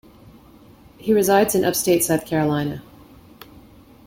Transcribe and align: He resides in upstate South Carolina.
He 0.97 1.13
resides 1.13 1.53
in 1.53 1.63
upstate 1.63 2.03
South 2.03 2.25
Carolina. 2.25 2.81